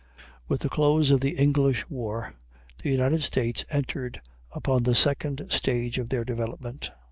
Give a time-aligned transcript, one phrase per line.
[0.47, 2.33] With the close of the English war
[2.81, 4.19] the United States entered
[4.51, 6.89] upon the second stage of their development.